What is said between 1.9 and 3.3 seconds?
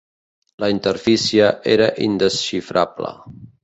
indesxifrable.